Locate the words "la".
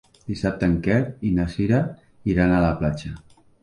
2.69-2.77